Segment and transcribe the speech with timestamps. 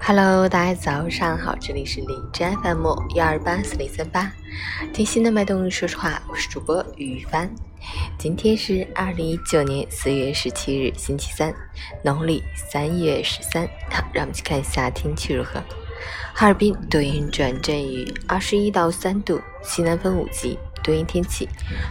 [0.00, 4.32] Hello，大家早上好，这里是李真 FM 幺二八四零三八，
[4.92, 7.50] 听心的脉动，说实话，我是主播于帆。
[8.18, 11.52] 今天是二零一九年四月十七日，星期三，
[12.04, 13.66] 农历三月十三。
[13.90, 15.60] 好，让我们去看一下天气如何。
[16.32, 20.58] 哈尔滨多云转阵雨，二十一到三度，西南风五级。
[20.82, 21.48] 多云天气，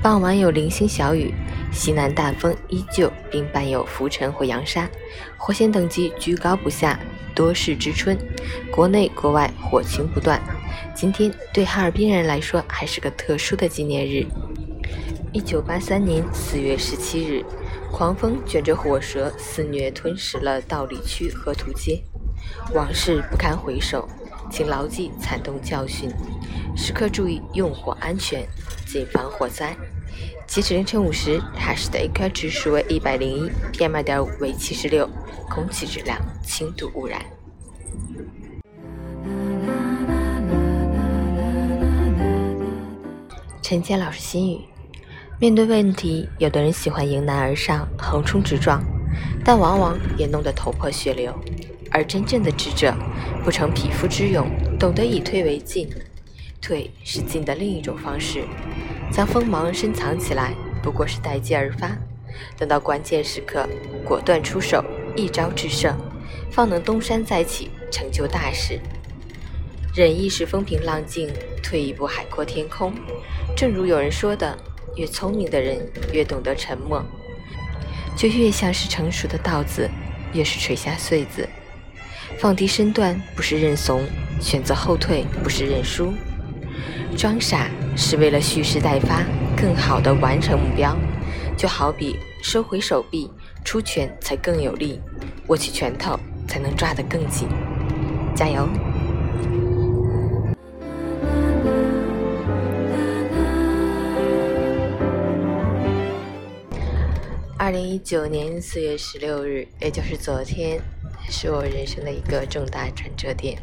[0.00, 1.34] 傍晚有零星小雨，
[1.72, 4.88] 西南大风依旧，并伴有浮尘或扬沙，
[5.36, 6.96] 火险等级居高不下，
[7.36, 8.18] 多事之春，
[8.72, 10.40] 国内国外火情不断。
[10.94, 14.26] 今天对哈尔滨人来说还是个特殊的纪念日。
[15.32, 17.44] 一九八三年四月十七日，
[17.92, 22.02] 狂风卷着火舌肆虐吞噬了道里区河图街，
[22.72, 24.08] 往事不堪回首，
[24.50, 26.10] 请牢记惨痛教训，
[26.74, 28.48] 时刻注意用火安全。
[28.86, 29.76] 谨防火灾。
[30.46, 35.08] 截止凌晨五时，海市的 AQI 指数为一百零一，PM 二点五为七十六，
[35.50, 37.20] 空气质量轻度污染。
[43.60, 44.60] 陈坚老师心语：
[45.40, 48.80] 面对问题，有的人喜欢迎难而上，横冲直撞，
[49.44, 51.32] 但往往也弄得头破血流；
[51.90, 52.94] 而真正的智者，
[53.44, 55.88] 不逞匹夫之勇，懂得以退为进。
[56.62, 58.44] 退是进的另一种方式，
[59.10, 61.96] 将锋芒深藏起来，不过是待机而发。
[62.58, 63.66] 等到关键时刻，
[64.04, 64.84] 果断出手，
[65.16, 65.96] 一招制胜，
[66.50, 68.78] 方能东山再起，成就大事。
[69.94, 71.30] 忍一时风平浪静，
[71.62, 72.92] 退一步海阔天空。
[73.56, 74.54] 正如有人说的，
[74.96, 77.02] 越聪明的人越懂得沉默，
[78.14, 79.88] 就越像是成熟的稻子，
[80.34, 81.48] 越是垂下穗子。
[82.38, 84.04] 放低身段不是认怂，
[84.38, 86.12] 选择后退不是认输。
[87.16, 89.24] 装傻是为了蓄势待发，
[89.56, 90.94] 更好的完成目标。
[91.56, 93.30] 就好比收回手臂，
[93.64, 95.00] 出拳才更有力，
[95.46, 97.48] 握起拳头才能抓得更紧。
[98.34, 98.68] 加油！
[107.58, 110.78] 二零一九年四月十六日，也就是昨天，
[111.30, 113.58] 是我人生的一个重大转折点。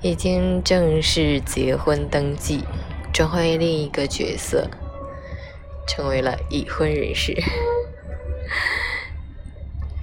[0.00, 2.64] 已经正式结婚登记，
[3.12, 4.70] 转换另一个角色，
[5.86, 7.36] 成为了已婚人士，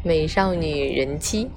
[0.03, 1.49] 美少女人妻。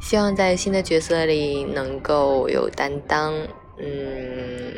[0.00, 3.32] 希望在新的角色里能够有担当，
[3.78, 4.74] 嗯，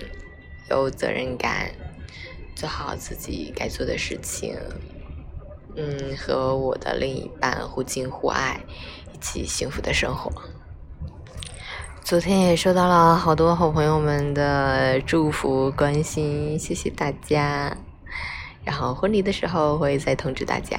[0.71, 1.73] 有责任感，
[2.55, 4.57] 做好自己该做的事情，
[5.75, 8.61] 嗯，和我的另一半互敬互爱，
[9.13, 10.31] 一起幸福的生活。
[12.05, 17.75] 昨天也收到了好多好朋友们的祝福关心，谢谢大家。
[18.63, 20.79] 然后婚礼的时候会再通知大家。